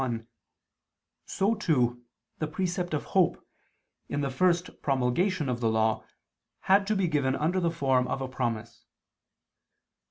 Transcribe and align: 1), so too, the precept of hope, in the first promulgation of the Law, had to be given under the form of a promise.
1), 0.01 0.27
so 1.27 1.53
too, 1.53 2.01
the 2.39 2.47
precept 2.47 2.95
of 2.95 3.03
hope, 3.13 3.47
in 4.09 4.21
the 4.21 4.31
first 4.31 4.81
promulgation 4.81 5.47
of 5.47 5.59
the 5.59 5.69
Law, 5.69 6.03
had 6.61 6.87
to 6.87 6.95
be 6.95 7.07
given 7.07 7.35
under 7.35 7.59
the 7.59 7.69
form 7.69 8.07
of 8.07 8.19
a 8.19 8.27
promise. 8.27 8.87